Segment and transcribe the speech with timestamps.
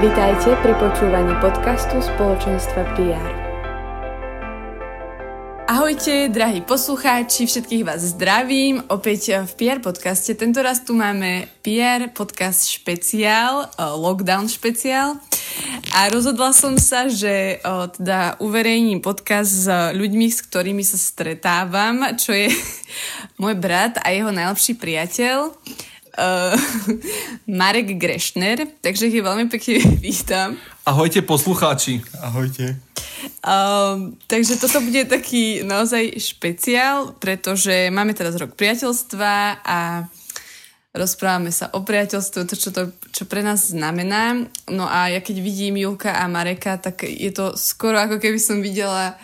[0.00, 3.32] Vítajte pri počúvaní podcastu spoločenstva PR.
[5.68, 8.80] Ahojte, drahí poslucháči, všetkých vás zdravím.
[8.88, 10.32] Opäť v PR podcaste.
[10.32, 15.20] Tento raz tu máme PR podcast špeciál, lockdown špeciál.
[15.92, 22.16] A rozhodla som sa, že o, teda uverejním podcast s ľuďmi, s ktorými sa stretávam,
[22.16, 22.48] čo je
[23.42, 25.52] môj brat a jeho najlepší priateľ
[26.16, 26.56] uh,
[27.60, 30.58] Marek Grešner, takže ich veľmi pekne vítam.
[30.82, 32.02] Ahojte poslucháči.
[32.18, 32.78] Ahojte.
[33.44, 40.08] Uh, takže toto bude taký naozaj špeciál, pretože máme teraz rok priateľstva a
[40.90, 44.50] rozprávame sa o priateľstve, to čo, to, čo pre nás znamená.
[44.66, 48.58] No a ja keď vidím Julka a Mareka, tak je to skoro ako keby som
[48.58, 49.14] videla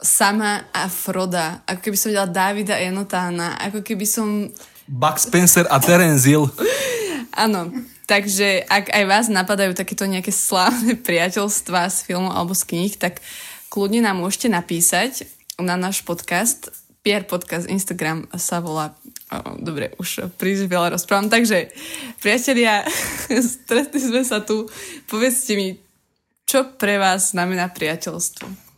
[0.00, 4.48] sama a Froda, ako keby som videla Davida a Janotána, ako keby som
[4.90, 6.50] Buck Spencer a Terence Hill.
[7.44, 7.70] Áno,
[8.10, 13.22] takže ak aj vás napadajú takéto nejaké slávne priateľstvá z filmov alebo z kníh, tak
[13.70, 15.30] kľudne nám môžete napísať
[15.60, 16.74] na náš podcast.
[17.00, 18.92] Pierre Podcast Instagram sa volá
[19.56, 21.30] dobre, už príliš veľa rozprávam.
[21.30, 21.70] Takže,
[22.20, 22.84] priatelia,
[23.56, 24.68] stretli sme sa tu.
[25.06, 25.78] Povedzte mi,
[26.44, 28.69] čo pre vás znamená priateľstvo?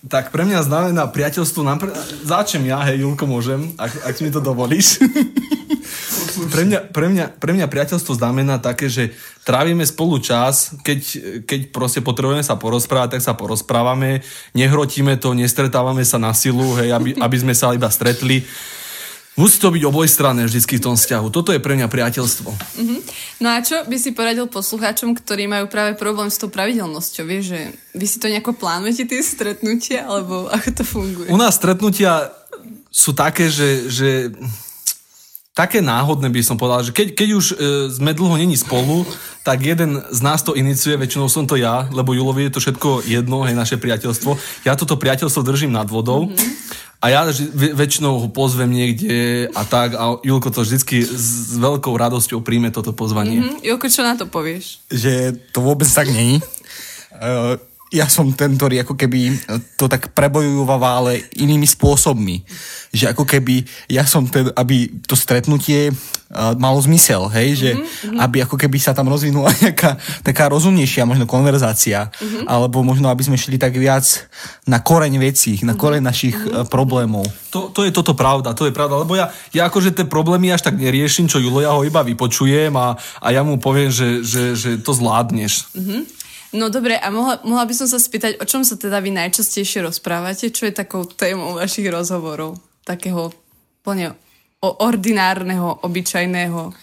[0.00, 1.92] Tak pre mňa znamená priateľstvo, napr-
[2.24, 4.96] začnem ja, hej, Julko, môžem, ak, ak mi to dovolíš.
[6.56, 9.12] pre, mňa, pre, mňa, pre mňa priateľstvo znamená také, že
[9.44, 11.00] trávime spolu čas, keď,
[11.44, 14.24] keď proste potrebujeme sa porozprávať, tak sa porozprávame,
[14.56, 18.48] nehrotíme to, nestretávame sa na silu, hej, aby, aby sme sa iba stretli
[19.38, 21.30] Musí to byť obojstranné vždy v tom vzťahu.
[21.30, 22.50] Toto je pre mňa priateľstvo.
[22.50, 23.00] Uh-huh.
[23.38, 27.24] No a čo by si poradil poslucháčom, ktorí majú práve problém s tou pravidelnosťou?
[27.24, 27.60] Vieš, že
[27.94, 31.28] vy si to nejako plánujete, tie stretnutia, alebo ako to funguje?
[31.30, 32.34] U nás stretnutia
[32.90, 34.34] sú také, že, že
[35.54, 37.54] také náhodné by som povedal, že keď, keď už e,
[37.92, 39.06] sme dlho není spolu,
[39.46, 43.06] tak jeden z nás to iniciuje, väčšinou som to ja, lebo Julovi je to všetko
[43.06, 44.36] jedno, hej, naše priateľstvo.
[44.64, 46.28] Ja toto priateľstvo držím nad vodou.
[46.28, 46.59] Mm-hmm.
[47.00, 47.24] A ja
[47.56, 52.92] väčšinou ho pozvem niekde a tak a Julko to vždycky s veľkou radosťou príjme toto
[52.92, 53.40] pozvanie.
[53.40, 53.64] Mm-hmm.
[53.64, 54.84] Julko, čo na to povieš?
[54.92, 56.44] Že to vôbec tak není.
[57.90, 59.34] Ja som ten, ktorý ako keby
[59.74, 62.46] to tak prebojúva, ale inými spôsobmi.
[62.94, 68.18] Že ako keby ja som ten, aby to stretnutie uh, malo zmysel, hej, že mm-hmm.
[68.22, 72.46] aby ako keby sa tam rozvinula nejaká taká rozumnejšia možno konverzácia, mm-hmm.
[72.46, 74.06] alebo možno aby sme šli tak viac
[74.70, 75.80] na koreň vecí, na mhm.
[75.80, 76.70] koreň našich mm-hmm.
[76.70, 77.26] problémov.
[77.50, 80.62] To, to je toto pravda, to je pravda, lebo ja, ja akože tie problémy až
[80.62, 84.54] tak neriešim, čo Julo, ja ho iba vypočujem a, a ja mu poviem, že, že,
[84.54, 85.74] že to zvládneš.
[85.74, 86.19] Mm-hmm.
[86.50, 89.86] No dobre, a mohla, mohla by som sa spýtať, o čom sa teda vy najčastejšie
[89.86, 90.50] rozprávate?
[90.50, 92.58] Čo je takou témou vašich rozhovorov?
[92.82, 93.30] Takého
[93.86, 94.18] plne
[94.60, 96.74] ordinárneho, obyčajného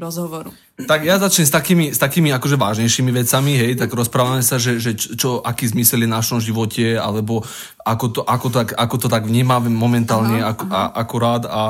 [0.00, 0.54] rozhovoru.
[0.80, 4.80] Tak ja začnem s takými, s takými akože vážnejšími vecami, hej, tak rozprávame sa, že,
[4.80, 7.44] že čo, aký zmysel je v našom živote, alebo
[7.84, 10.76] ako to, ako tak, ako to tak vnímame momentálne aha, ako, aha.
[10.80, 11.62] A, akurát a,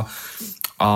[0.79, 0.91] a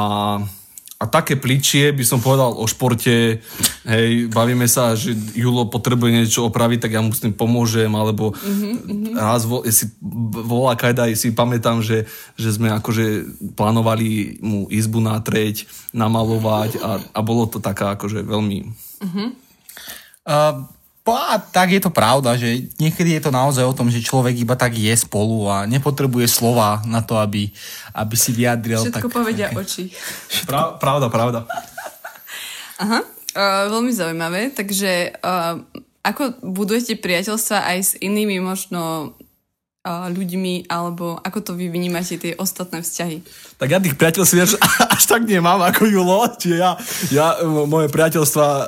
[0.95, 3.42] a také pličie by som povedal o športe,
[3.84, 8.33] hej, bavíme sa, že Julo potrebuje niečo opraviť, tak ja mu s tým pomôžem, alebo
[8.33, 9.15] mm-hmm.
[9.15, 9.92] raz vo, si
[10.33, 17.21] volá Kajda, si pamätám, že, že sme akože plánovali mu izbu natrieť, namalovať a, a
[17.21, 18.59] bolo to taká akože veľmi...
[19.04, 19.28] Mm-hmm.
[20.25, 20.65] Uh,
[21.04, 24.57] a tak je to pravda, že niekedy je to naozaj o tom, že človek iba
[24.57, 27.53] tak je spolu a nepotrebuje slova na to, aby,
[27.92, 28.80] aby si vyjadril.
[28.89, 29.60] Všetko tak, povedia také...
[29.69, 29.83] oči.
[30.48, 31.45] Pra, pravda, pravda.
[32.80, 33.04] Aha,
[33.34, 34.54] uh, veľmi zaujímavé.
[34.54, 35.60] Takže uh,
[36.04, 39.15] ako budujete priateľstva aj s inými možno
[39.84, 43.21] uh, ľuďmi, alebo ako to vy vnímate tie ostatné vzťahy?
[43.60, 44.59] Tak ja tých priateľstiev
[44.91, 46.77] až tak nemám ako Julo, čiže ja,
[47.13, 47.27] ja
[47.69, 48.65] moje priateľstva uh,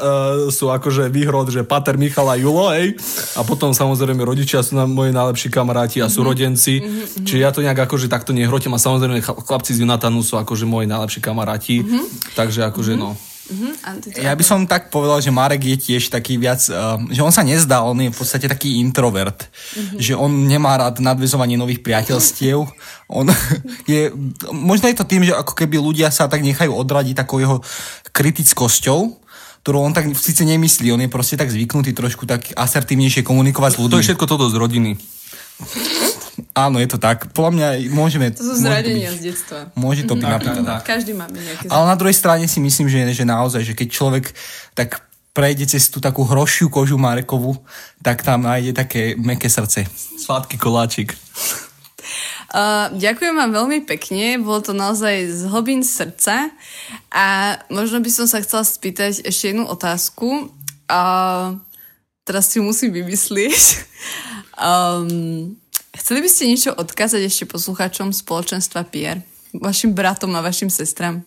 [0.52, 2.96] sú akože výhrod, že Pater Michal a Julo, hej,
[3.34, 7.24] a potom samozrejme rodičia sú na moji najlepší kamaráti a súrodenci, mm-hmm.
[7.26, 10.86] čiže ja to nejak akože takto nehrotím a samozrejme chlapci z Junatanu sú akože moji
[10.88, 12.32] najlepší kamaráti, mm-hmm.
[12.36, 13.12] takže akože mm-hmm.
[13.12, 13.25] no.
[13.46, 13.72] Uh-huh.
[14.18, 17.46] Ja by som tak povedal, že Marek je tiež taký viac, uh, že on sa
[17.46, 20.02] nezdá, on je v podstate taký introvert, uh-huh.
[20.02, 22.58] že on nemá rád nadvezovanie nových priateľstiev.
[23.06, 23.22] On
[23.86, 24.10] je,
[24.50, 27.62] možno je to tým, že ako keby ľudia sa tak nechajú odradiť takou jeho
[28.10, 29.14] kritickosťou,
[29.62, 33.78] ktorú on tak síce nemyslí, on je proste tak zvyknutý trošku tak asertívnejšie komunikovať s
[33.78, 33.94] ľuďmi.
[33.94, 34.98] To je všetko toto z rodiny.
[36.56, 37.28] Áno, je to tak.
[37.36, 38.32] Podľa mňa môžeme...
[38.32, 39.68] To sú zradenia z detstva.
[39.76, 40.36] Môže to byť mm-hmm.
[40.40, 40.80] napríklad.
[40.88, 41.68] Každý má nejaké...
[41.68, 44.24] Ale na druhej strane si myslím, že, že naozaj, že keď človek
[44.72, 45.04] tak
[45.36, 47.60] prejde cez tú takú hrošiu kožu Marekovu,
[48.00, 49.84] tak tam nájde také meké srdce.
[50.16, 51.12] Sladký koláčik.
[52.46, 56.54] Uh, ďakujem vám veľmi pekne, bolo to naozaj z hlbín srdca
[57.10, 60.54] a možno by som sa chcela spýtať ešte jednu otázku.
[60.86, 61.58] Uh,
[62.22, 63.60] teraz si musím vymyslieť.
[64.56, 65.60] Um,
[65.98, 69.24] chceli by ste niečo odkázať ešte poslucháčom spoločenstva Pierre?
[69.56, 71.24] Vašim bratom a vašim sestram?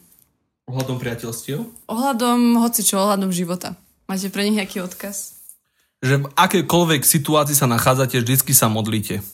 [0.70, 1.66] Ohľadom priateľstiev?
[1.90, 3.74] Ohľadom čo, ohľadom života.
[4.06, 5.42] Máte pre nich nejaký odkaz?
[6.06, 9.26] Že v akékoľvek situácii sa nachádzate, vždycky sa modlíte.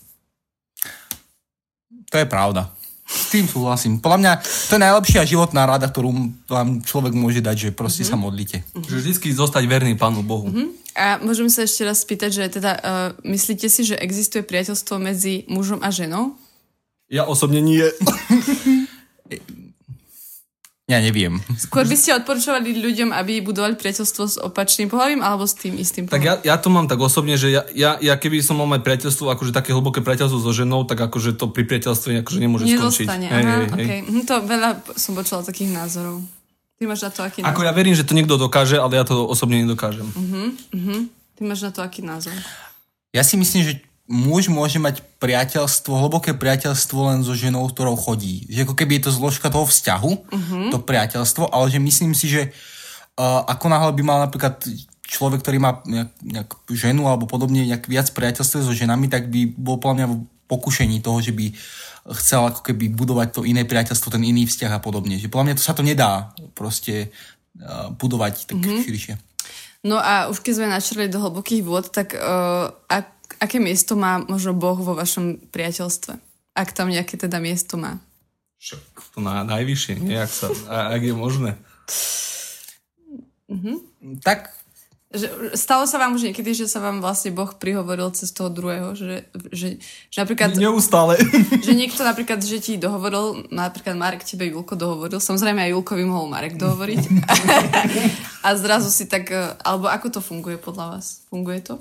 [2.09, 2.71] To je pravda.
[3.05, 4.01] S tým súhlasím.
[4.01, 6.09] Podľa mňa to je najlepšia životná rada, ktorú
[6.49, 8.17] vám človek môže dať, že proste mm-hmm.
[8.17, 8.57] sa modlite.
[8.65, 8.89] Mm-hmm.
[8.89, 10.49] Že vždycky zostať verný Pánu Bohu.
[10.49, 10.67] Mm-hmm.
[10.97, 12.81] A môžem sa ešte raz spýtať, že teda uh,
[13.21, 16.33] myslíte si, že existuje priateľstvo medzi mužom a ženou?
[17.05, 17.85] Ja osobne nie.
[20.85, 21.41] Ja neviem.
[21.57, 26.05] Skôr by ste odporúčovali ľuďom, aby budovali priateľstvo s opačným pohľavím alebo s tým istým
[26.05, 26.13] pohľavím?
[26.13, 28.85] Tak ja, ja to mám tak osobne, že ja, ja, ja keby som mal mať
[28.85, 33.25] priateľstvo, akože také hlboké priateľstvo so ženou, tak akože to pri priateľstve akože nemôže Nedostane.
[33.25, 33.33] skončiť.
[33.33, 33.85] Aha, hej, okay.
[33.89, 34.01] hej.
[34.05, 36.21] Hm, to veľa som počula takých názorov.
[36.77, 37.49] Ty máš na to aký názor?
[37.57, 40.05] Ako ja verím, že to niekto dokáže, ale ja to osobne nedokážem.
[40.05, 40.99] Uh-huh, uh-huh.
[41.33, 42.37] Ty máš na to aký názor?
[43.09, 43.73] Ja si myslím, že
[44.05, 48.45] muž môže mať priateľstvo, hlboké priateľstvo len so ženou, ktorou chodí.
[48.53, 50.69] Že ako keby je to zložka toho vzťahu, uh-huh.
[50.69, 52.53] to priateľstvo, ale že myslím si, že
[53.17, 54.61] uh, ako náhle by mal napríklad
[55.05, 59.49] človek, ktorý má nejak, nejak ženu alebo podobne nejak viac priateľstvo so ženami, tak by
[59.57, 60.15] bol podľa mňa v
[60.45, 61.49] pokušení toho, že by
[62.21, 65.17] chcel ako keby budovať to iné priateľstvo, ten iný vzťah a podobne.
[65.17, 67.09] Že podľa mňa to sa to nedá proste
[67.57, 68.85] uh, budovať tak uh-huh.
[68.85, 69.17] širšie.
[69.85, 73.14] No a už keď sme načrli do hlbokých vôd, tak uh, ak
[73.45, 76.17] aké miesto má možno Boh vo vašom priateľstve?
[76.57, 78.01] Ak tam nejaké teda miesto má.
[78.57, 78.81] Však
[79.13, 80.17] to na, najvyššie, nie?
[80.17, 81.51] Ak, sa, ak je možné.
[83.45, 83.77] Mm-hmm.
[84.25, 84.49] Tak
[85.15, 88.91] že, stalo sa vám už niekedy, že sa vám vlastne Boh prihovoril cez toho druhého,
[88.99, 89.23] že,
[89.55, 89.79] že,
[90.11, 90.59] že napríklad...
[90.59, 91.15] Neustále.
[91.65, 96.29] Že niekto napríklad, že ti dohovoril, napríklad Marek tebe Julko dohovoril, samozrejme aj Julkovi mohol
[96.29, 97.01] Marek dohovoriť.
[98.45, 99.31] a zrazu si tak,
[99.63, 101.25] alebo ako to funguje podľa vás?
[101.31, 101.79] Funguje to?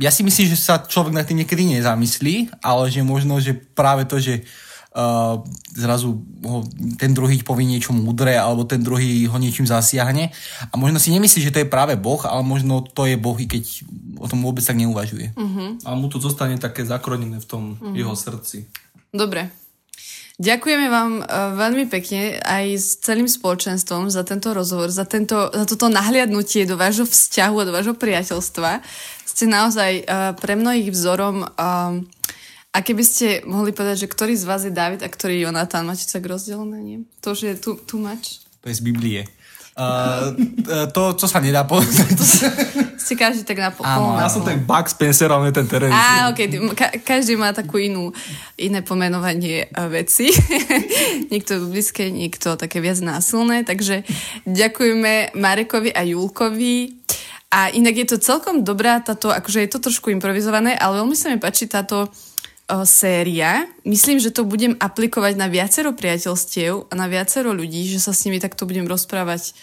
[0.00, 4.08] Ja si myslím, že sa človek na tým niekedy nezamyslí, ale že možno, že práve
[4.08, 4.48] to, že
[4.96, 5.44] uh,
[5.76, 6.64] zrazu ho
[6.96, 10.32] ten druhý povie niečo múdre, alebo ten druhý ho niečím zasiahne
[10.72, 13.44] a možno si nemyslí, že to je práve Boh, ale možno to je Boh, i
[13.44, 13.84] keď
[14.16, 15.36] o tom vôbec tak neuvažuje.
[15.36, 15.76] Uh-huh.
[15.84, 17.92] A mu to zostane také zakronené v tom uh-huh.
[17.92, 18.72] jeho srdci.
[19.12, 19.52] Dobre,
[20.40, 25.68] Ďakujeme vám uh, veľmi pekne aj s celým spoločenstvom za tento rozhovor, za, tento, za
[25.68, 28.80] toto nahliadnutie do vášho vzťahu a do vášho priateľstva.
[29.28, 31.44] Ste naozaj uh, pre mnohých vzorom.
[31.44, 32.00] Uh,
[32.72, 35.84] a keby ste mohli povedať, že ktorý z vás je David a ktorý je Jonatán,
[35.84, 36.98] máte tak rozdelené, nie?
[37.20, 38.40] To, že je tu, tu mač?
[38.64, 39.28] To je z Biblie.
[39.76, 40.32] Uh,
[40.88, 42.16] to, čo sa nedá povedať.
[43.00, 43.72] Ste každý tak na
[44.20, 45.88] ja som ten Buck Spencer, ale ten terén.
[45.88, 46.52] Á, okay.
[46.76, 48.12] Ka- každý má takú inú,
[48.60, 50.28] iné pomenovanie uh, veci.
[51.32, 53.64] niekto blízke, niekto také viac násilné.
[53.64, 54.04] Takže
[54.44, 57.00] ďakujeme Marekovi a Julkovi.
[57.50, 61.32] A inak je to celkom dobrá táto, akože je to trošku improvizované, ale veľmi sa
[61.32, 63.64] mi páči táto uh, séria.
[63.82, 68.28] Myslím, že to budem aplikovať na viacero priateľstiev a na viacero ľudí, že sa s
[68.28, 69.56] nimi takto budem rozprávať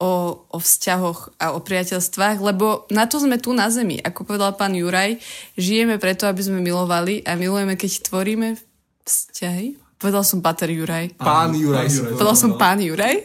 [0.00, 4.00] o, o vzťahoch a o priateľstvách, lebo na to sme tu na Zemi.
[4.00, 5.20] Ako povedal pán Juraj,
[5.60, 8.56] žijeme preto, aby sme milovali a milujeme, keď tvoríme
[9.04, 9.76] vzťahy.
[10.00, 11.12] Povedal som Pater Juraj.
[11.20, 12.16] Pán Juraj.
[12.16, 13.20] Povedal som pán Juraj.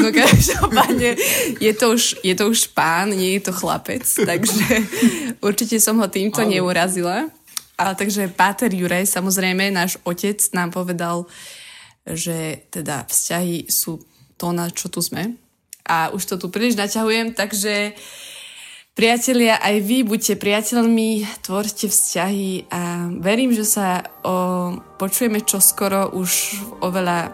[0.00, 1.20] No každopádne
[1.60, 4.64] je to, už, je to už pán, nie je to chlapec, takže
[5.44, 7.28] určite som ho týmto neurazila.
[7.76, 11.28] A takže Páter Juraj, samozrejme, náš otec nám povedal,
[12.08, 14.00] že teda vzťahy sú
[14.40, 15.36] to, na čo tu sme.
[15.90, 17.98] A už to tu príliš naťahujem, takže
[18.90, 26.60] Priatelia, aj vy buďte priateľmi, tvorte vzťahy a verím, že sa o, počujeme čoskoro už
[26.60, 27.30] v oveľa o,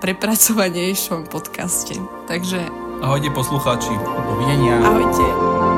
[0.00, 1.98] prepracovanejšom podcaste.
[2.30, 2.72] Takže...
[3.04, 3.92] Ahojte poslucháči.
[4.32, 4.80] Dovidenia.
[4.80, 5.77] Ahojte.